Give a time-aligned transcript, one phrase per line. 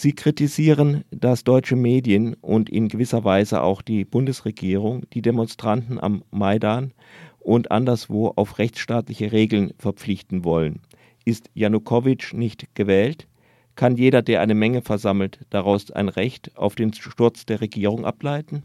[0.00, 6.22] Sie kritisieren, dass deutsche Medien und in gewisser Weise auch die Bundesregierung die Demonstranten am
[6.30, 6.92] Maidan
[7.40, 10.82] und anderswo auf rechtsstaatliche Regeln verpflichten wollen.
[11.24, 13.26] Ist Janukowitsch nicht gewählt?
[13.74, 18.62] Kann jeder, der eine Menge versammelt, daraus ein Recht auf den Sturz der Regierung ableiten?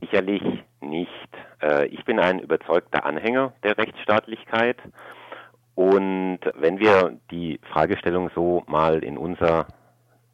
[0.00, 0.42] Sicherlich
[0.80, 1.10] nicht.
[1.60, 4.78] Äh, ich bin ein überzeugter Anhänger der Rechtsstaatlichkeit.
[5.74, 9.66] Und wenn wir die Fragestellung so mal in unser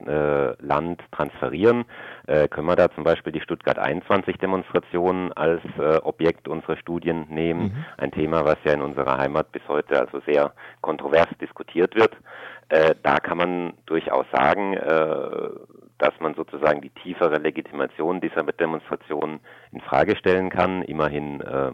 [0.06, 1.84] äh, Land transferieren,
[2.26, 7.26] äh, können wir da zum Beispiel die Stuttgart 21 Demonstration als äh, Objekt unserer Studien
[7.28, 7.62] nehmen.
[7.62, 7.84] Mhm.
[7.98, 12.16] Ein Thema, was ja in unserer Heimat bis heute also sehr kontrovers diskutiert wird.
[12.68, 15.48] Äh, da kann man durchaus sagen, äh,
[15.98, 19.40] dass man sozusagen die tiefere Legitimation dieser Demonstration
[19.72, 20.82] in Frage stellen kann.
[20.82, 21.72] Immerhin äh,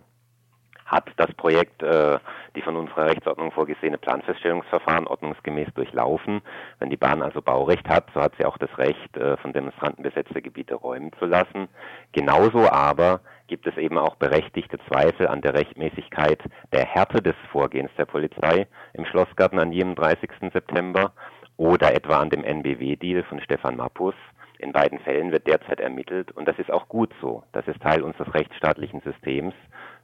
[0.86, 2.18] hat das Projekt äh,
[2.54, 6.40] die von unserer Rechtsordnung vorgesehene Planfeststellungsverfahren ordnungsgemäß durchlaufen.
[6.78, 10.02] Wenn die Bahn also Baurecht hat, so hat sie auch das Recht, äh, von Demonstranten
[10.02, 11.68] besetzte Gebiete räumen zu lassen.
[12.12, 16.40] Genauso aber gibt es eben auch berechtigte Zweifel an der Rechtmäßigkeit
[16.72, 20.30] der Härte des Vorgehens der Polizei im Schlossgarten an jenem 30.
[20.52, 21.12] September
[21.56, 24.14] oder etwa an dem NBW-Deal von Stefan Mappus.
[24.58, 27.42] In beiden Fällen wird derzeit ermittelt und das ist auch gut so.
[27.52, 29.54] Das ist Teil unseres rechtsstaatlichen Systems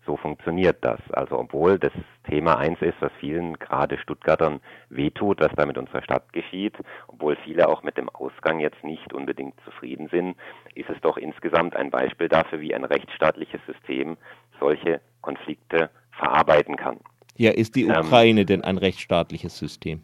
[0.05, 1.01] so funktioniert das.
[1.13, 1.93] Also obwohl das
[2.29, 6.75] Thema eins ist, was vielen gerade Stuttgartern wehtut, was da mit unserer Stadt geschieht,
[7.09, 10.37] obwohl viele auch mit dem Ausgang jetzt nicht unbedingt zufrieden sind,
[10.75, 14.17] ist es doch insgesamt ein Beispiel dafür, wie ein rechtsstaatliches System
[14.59, 16.99] solche Konflikte verarbeiten kann.
[17.37, 20.03] Ja, ist die ähm, Ukraine ähm, denn ein rechtsstaatliches System?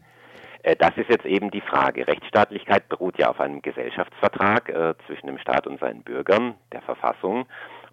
[0.63, 2.07] Äh, das ist jetzt eben die Frage.
[2.07, 7.45] Rechtsstaatlichkeit beruht ja auf einem Gesellschaftsvertrag äh, zwischen dem Staat und seinen Bürgern, der Verfassung.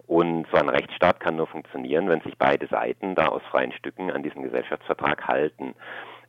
[0.07, 4.09] Und so ein Rechtsstaat kann nur funktionieren, wenn sich beide Seiten da aus freien Stücken
[4.09, 5.75] an diesen Gesellschaftsvertrag halten.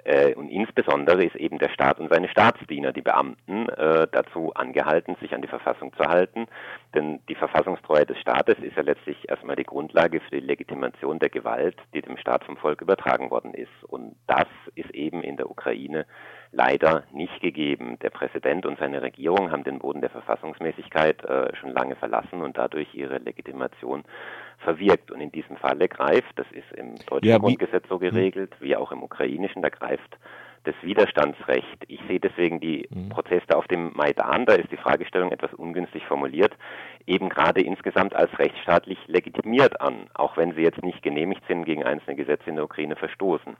[0.05, 5.17] Äh, und insbesondere ist eben der Staat und seine Staatsdiener, die Beamten, äh, dazu angehalten,
[5.21, 6.47] sich an die Verfassung zu halten.
[6.95, 11.31] Denn die Verfassungstreue des Staates ist ja letztlich erstmal die Grundlage für die Legitimation der
[11.31, 13.85] Gewalt, die dem Staat vom Volk übertragen worden ist.
[13.87, 16.07] Und das ist eben in der Ukraine
[16.53, 17.99] leider nicht gegeben.
[18.01, 22.57] Der Präsident und seine Regierung haben den Boden der Verfassungsmäßigkeit äh, schon lange verlassen und
[22.57, 24.05] dadurch ihre Legitimation
[24.59, 25.11] verwirkt.
[25.11, 28.11] Und in diesem Falle greift, das ist im deutschen ja, Grundgesetz so hm.
[28.11, 30.19] geregelt, wie auch im ukrainischen, da greift
[30.65, 31.85] das Widerstandsrecht.
[31.89, 33.09] Ich sehe deswegen die mhm.
[33.09, 36.53] Proteste auf dem Maidan, da ist die Fragestellung etwas ungünstig formuliert,
[37.07, 41.85] eben gerade insgesamt als rechtsstaatlich legitimiert an, auch wenn sie jetzt nicht genehmigt sind, gegen
[41.85, 43.57] einzelne Gesetze in der Ukraine verstoßen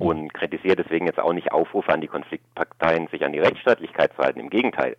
[0.00, 4.22] und kritisiert deswegen jetzt auch nicht Aufrufe an die Konfliktparteien, sich an die Rechtsstaatlichkeit zu
[4.22, 4.40] halten.
[4.40, 4.96] Im Gegenteil,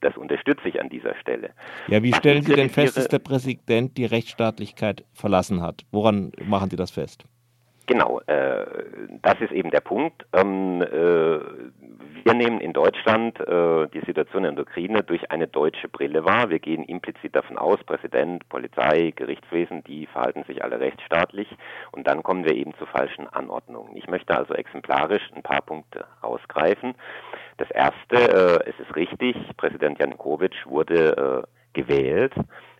[0.00, 1.50] das unterstütze ich an dieser Stelle.
[1.88, 5.84] Ja, wie stellen Sie denn fest, dass der Präsident die Rechtsstaatlichkeit verlassen hat?
[5.90, 7.24] Woran machen Sie das fest?
[7.86, 8.64] Genau, äh,
[9.20, 10.24] das ist eben der Punkt.
[10.32, 11.38] Ähm, äh,
[12.24, 16.48] wir nehmen in Deutschland äh, die Situation in der Ukraine durch eine deutsche Brille wahr.
[16.48, 21.48] Wir gehen implizit davon aus, Präsident, Polizei, Gerichtswesen, die verhalten sich alle rechtsstaatlich
[21.92, 23.94] und dann kommen wir eben zu falschen Anordnungen.
[23.96, 26.94] Ich möchte also exemplarisch ein paar Punkte rausgreifen.
[27.58, 32.32] Das erste, äh, es ist richtig, Präsident Janukowitsch wurde äh, gewählt.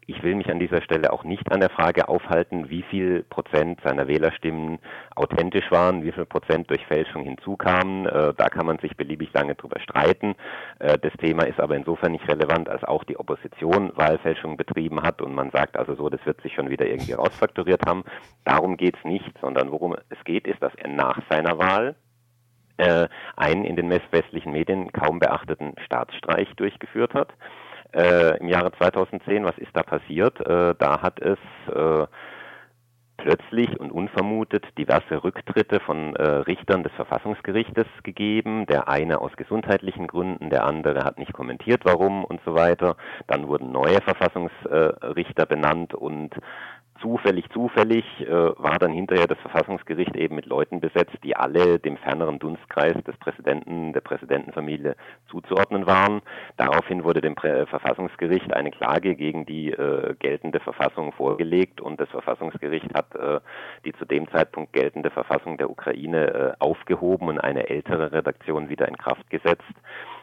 [0.06, 3.80] Ich will mich an dieser Stelle auch nicht an der Frage aufhalten, wie viel Prozent
[3.82, 4.78] seiner Wählerstimmen
[5.16, 8.06] authentisch waren, wie viel Prozent durch Fälschung hinzukamen.
[8.06, 10.34] Äh, da kann man sich beliebig lange drüber streiten.
[10.78, 15.22] Äh, das Thema ist aber insofern nicht relevant, als auch die Opposition Wahlfälschung betrieben hat
[15.22, 18.04] und man sagt also so, das wird sich schon wieder irgendwie rausfaktoriert haben.
[18.44, 21.96] Darum geht es nicht, sondern worum es geht, ist, dass er nach seiner Wahl
[22.76, 27.32] äh, einen in den westlichen Medien kaum beachteten Staatsstreich durchgeführt hat
[27.94, 29.44] äh, im Jahre 2010.
[29.44, 30.40] Was ist da passiert?
[30.40, 31.38] Äh, da hat es
[31.72, 32.06] äh,
[33.16, 38.66] plötzlich und unvermutet diverse Rücktritte von äh, Richtern des Verfassungsgerichtes gegeben.
[38.66, 42.96] Der eine aus gesundheitlichen Gründen, der andere hat nicht kommentiert, warum und so weiter.
[43.26, 46.34] Dann wurden neue Verfassungsrichter benannt und
[47.00, 51.96] zufällig, zufällig äh, war dann hinterher das Verfassungsgericht eben mit Leuten besetzt, die alle dem
[51.96, 54.96] ferneren Dunstkreis des Präsidenten, der Präsidentenfamilie
[55.28, 56.22] zuzuordnen waren.
[56.56, 62.08] Daraufhin wurde dem Prä Verfassungsgericht eine Klage gegen die äh, geltende Verfassung vorgelegt und das
[62.10, 63.40] Verfassungsgericht hat äh,
[63.84, 68.88] die zu dem Zeitpunkt geltende Verfassung der Ukraine äh, aufgehoben und eine ältere Redaktion wieder
[68.88, 69.62] in Kraft gesetzt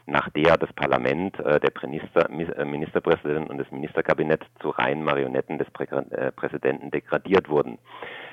[0.05, 5.57] nach der das Parlament, äh, der Minister, äh, Ministerpräsident und das Ministerkabinett zu reinen Marionetten
[5.57, 7.77] des Prä äh, Präsidenten degradiert wurden.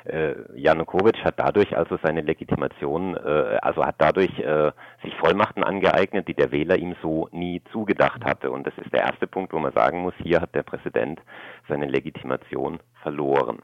[0.04, 4.72] Äh, Janukowitsch hat dadurch also seine Legitimation, äh, also hat dadurch äh,
[5.02, 8.50] sich Vollmachten angeeignet, die der Wähler ihm so nie zugedacht hatte.
[8.50, 11.20] Und das ist der erste Punkt, wo man sagen muss, hier hat der Präsident
[11.68, 13.58] seine Legitimation verloren.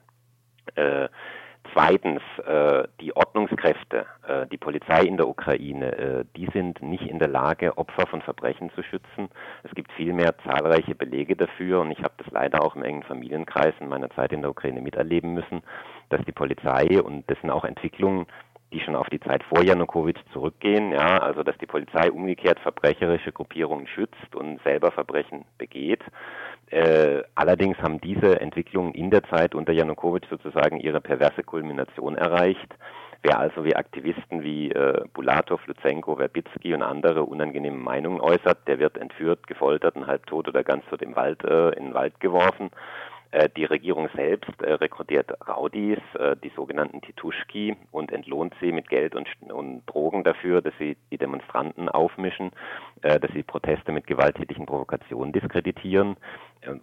[0.74, 1.08] Äh,
[1.84, 7.18] Zweitens, äh, die Ordnungskräfte, äh, die Polizei in der Ukraine, äh, die sind nicht in
[7.18, 9.28] der Lage, Opfer von Verbrechen zu schützen.
[9.64, 13.74] Es gibt vielmehr zahlreiche Belege dafür und ich habe das leider auch im engen Familienkreis
[13.80, 15.62] in meiner Zeit in der Ukraine miterleben müssen,
[16.08, 18.26] dass die Polizei und dessen auch Entwicklungen
[18.72, 23.30] die schon auf die Zeit vor Janukowitsch zurückgehen, ja, also dass die Polizei umgekehrt verbrecherische
[23.30, 26.02] Gruppierungen schützt und selber Verbrechen begeht.
[26.70, 32.74] Äh, allerdings haben diese Entwicklungen in der Zeit unter Janukowitsch sozusagen ihre perverse Kulmination erreicht.
[33.22, 38.78] Wer also wie Aktivisten wie äh, Bulatov, Luzenko, Verbitsky und andere unangenehme Meinungen äußert, der
[38.78, 42.70] wird entführt, gefoltert und halbtot oder ganz tot im Wald, äh, in den Wald geworfen.
[43.34, 48.88] Äh, die Regierung selbst äh, rekrutiert Raudis, äh, die sogenannten Tituschki, und entlohnt sie mit
[48.88, 52.52] Geld und, und Drogen dafür, dass sie die Demonstranten aufmischen,
[53.02, 56.16] dass sie Proteste mit gewalttätigen Provokationen diskreditieren.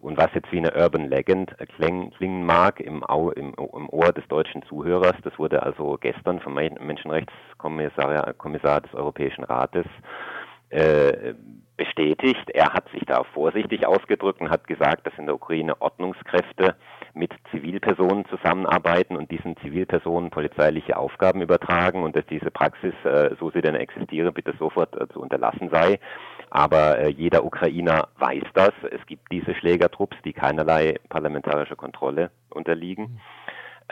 [0.01, 4.27] Und was jetzt wie eine Urban Legend klingen mag im, Au, im, im Ohr des
[4.27, 9.85] deutschen Zuhörers, das wurde also gestern vom Menschenrechtskommissar Kommissar des Europäischen Rates
[10.69, 11.33] äh,
[11.77, 12.49] bestätigt.
[12.51, 16.75] Er hat sich da vorsichtig ausgedrückt und hat gesagt, dass in der Ukraine Ordnungskräfte
[17.13, 23.51] mit Zivilpersonen zusammenarbeiten und diesen Zivilpersonen polizeiliche Aufgaben übertragen und dass diese Praxis, äh, so
[23.51, 25.99] sie denn existiere, bitte sofort äh, zu unterlassen sei.
[26.49, 28.71] Aber äh, jeder Ukrainer weiß das.
[28.91, 33.19] Es gibt diese Schlägertrupps, die keinerlei parlamentarischer Kontrolle unterliegen.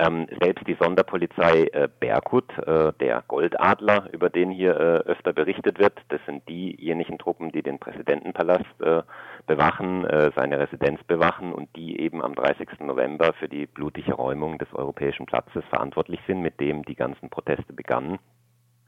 [0.01, 5.77] Ähm, selbst die Sonderpolizei äh, Berkut, äh, der Goldadler, über den hier äh, öfter berichtet
[5.77, 9.01] wird, das sind diejenigen Truppen, die den Präsidentenpalast äh,
[9.45, 12.79] bewachen, äh, seine Residenz bewachen und die eben am 30.
[12.79, 17.73] November für die blutige Räumung des Europäischen Platzes verantwortlich sind, mit dem die ganzen Proteste
[17.73, 18.19] begannen.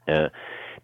[0.06, 0.30] Äh,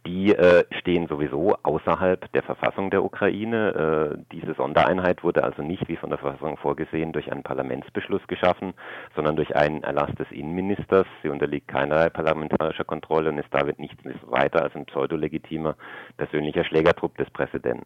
[0.06, 4.16] die äh, stehen sowieso außerhalb der Verfassung der Ukraine.
[4.16, 8.74] Äh, diese Sondereinheit wurde also nicht wie von der Verfassung vorgesehen durch einen Parlamentsbeschluss geschaffen,
[9.14, 11.06] sondern durch einen Erlass des Innenministers.
[11.22, 15.76] Sie unterliegt keinerlei parlamentarischer Kontrolle und ist damit nichts weiter als ein pseudolegitimer
[16.16, 17.84] persönlicher Schlägertrupp des Präsidenten.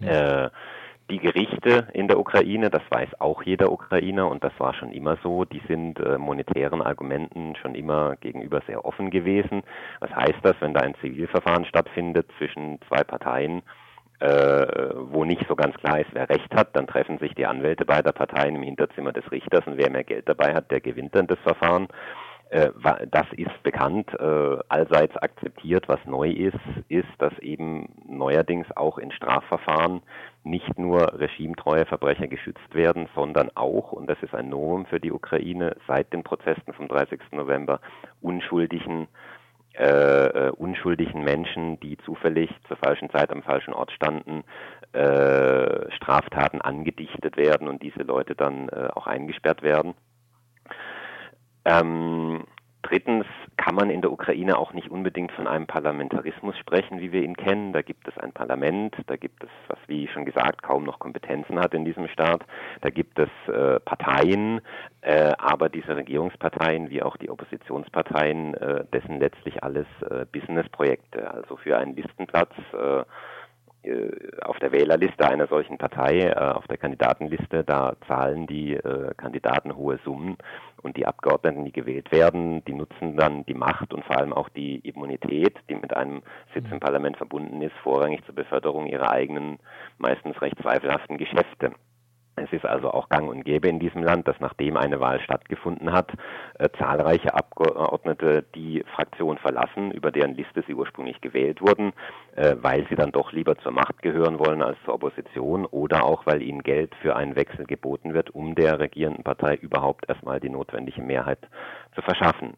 [0.00, 0.39] Ja.
[1.20, 5.44] Gerichte in der Ukraine, das weiß auch jeder Ukrainer und das war schon immer so,
[5.44, 9.62] die sind äh, monetären Argumenten schon immer gegenüber sehr offen gewesen.
[10.00, 13.62] Was heißt das, wenn da ein Zivilverfahren stattfindet zwischen zwei Parteien,
[14.20, 17.84] äh, wo nicht so ganz klar ist, wer Recht hat, dann treffen sich die Anwälte
[17.84, 21.26] beider Parteien im Hinterzimmer des Richters und wer mehr Geld dabei hat, der gewinnt dann
[21.26, 21.88] das Verfahren.
[22.50, 22.70] Äh,
[23.10, 25.88] das ist bekannt, äh, allseits akzeptiert.
[25.88, 26.58] Was neu ist,
[26.88, 30.02] ist, dass eben neuerdings auch in Strafverfahren
[30.42, 35.12] nicht nur regimetreue Verbrecher geschützt werden, sondern auch, und das ist ein Novum für die
[35.12, 37.20] Ukraine, seit den Protesten vom 30.
[37.32, 37.80] November
[38.20, 39.06] unschuldigen
[39.74, 44.42] äh, äh, unschuldigen Menschen, die zufällig zur falschen Zeit am falschen Ort standen,
[44.92, 49.94] äh, Straftaten angedichtet werden und diese Leute dann äh, auch eingesperrt werden.
[51.70, 52.44] Ähm,
[52.82, 53.26] drittens
[53.56, 57.36] kann man in der Ukraine auch nicht unbedingt von einem Parlamentarismus sprechen, wie wir ihn
[57.36, 57.72] kennen.
[57.72, 61.60] Da gibt es ein Parlament, da gibt es, was wie schon gesagt, kaum noch Kompetenzen
[61.60, 62.42] hat in diesem Staat.
[62.80, 64.60] Da gibt es äh, Parteien,
[65.02, 71.30] äh, aber diese Regierungsparteien wie auch die Oppositionsparteien, äh, dessen letztlich alles äh, Businessprojekte.
[71.30, 73.04] Also für einen Listenplatz äh,
[74.42, 79.76] auf der Wählerliste einer solchen Partei, äh, auf der Kandidatenliste, da zahlen die äh, Kandidaten
[79.76, 80.36] hohe Summen
[80.82, 84.48] und die Abgeordneten, die gewählt werden, die nutzen dann die Macht und vor allem auch
[84.48, 86.22] die Immunität, die mit einem
[86.54, 89.58] Sitz im Parlament verbunden ist, vorrangig zur Beförderung ihrer eigenen,
[89.98, 91.72] meistens recht zweifelhaften Geschäfte.
[92.42, 95.92] Es ist also auch gang und gäbe in diesem Land, dass nachdem eine Wahl stattgefunden
[95.92, 96.10] hat,
[96.58, 101.92] äh, zahlreiche Abgeordnete die Fraktion verlassen, über deren Liste sie ursprünglich gewählt wurden,
[102.36, 106.26] äh, weil sie dann doch lieber zur Macht gehören wollen als zur Opposition oder auch
[106.26, 110.50] weil ihnen Geld für einen Wechsel geboten wird, um der regierenden Partei überhaupt erstmal die
[110.50, 111.40] notwendige Mehrheit
[111.94, 112.54] zu verschaffen.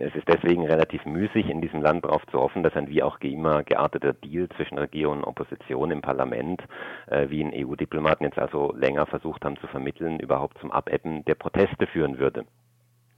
[0.00, 3.18] Es ist deswegen relativ müßig, in diesem Land darauf zu hoffen, dass ein wie auch
[3.20, 6.62] immer gearteter Deal zwischen Regierung und Opposition im Parlament,
[7.06, 11.36] äh, wie in EU-Diplomaten jetzt also länger versucht haben zu vermitteln, überhaupt zum Abebben der
[11.36, 12.44] Proteste führen würde.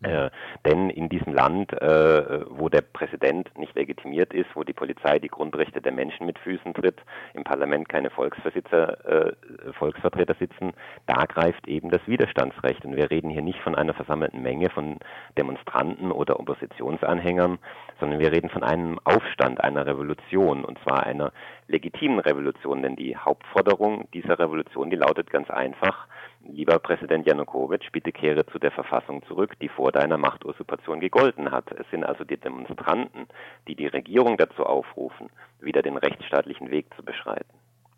[0.02, 0.30] Äh,
[0.64, 5.28] denn in diesem Land, äh, wo der Präsident nicht legitimiert ist, wo die Polizei die
[5.28, 6.96] Grundrechte der Menschen mit Füßen tritt,
[7.34, 10.72] im Parlament keine Volksvertreter, äh, Volksvertreter sitzen,
[11.06, 12.82] da greift eben das Widerstandsrecht.
[12.86, 14.98] Und wir reden hier nicht von einer versammelten Menge von
[15.36, 17.58] Demonstranten oder Oppositionsanhängern,
[17.98, 21.30] sondern wir reden von einem Aufstand, einer Revolution, und zwar einer
[21.68, 22.82] legitimen Revolution.
[22.82, 26.06] Denn die Hauptforderung dieser Revolution, die lautet ganz einfach,
[26.42, 31.70] Lieber Präsident Janukowitsch, bitte kehre zu der Verfassung zurück, die vor deiner Machtusurpation gegolten hat.
[31.72, 33.26] Es sind also die Demonstranten,
[33.68, 35.28] die die Regierung dazu aufrufen,
[35.60, 37.59] wieder den rechtsstaatlichen Weg zu beschreiten.